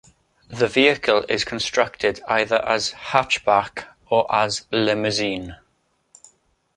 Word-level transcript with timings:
The 0.47 0.67
vehicle 0.67 1.25
is 1.29 1.45
constructed 1.45 2.21
either 2.27 2.55
as 2.67 2.91
hatchback 2.93 3.83
or 4.09 4.25
as 4.35 4.65
limousine. 4.71 5.57